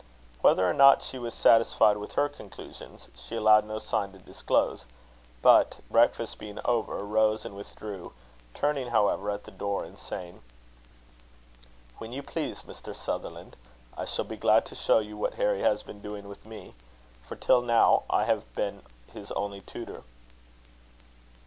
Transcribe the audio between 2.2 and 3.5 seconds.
conclusions, she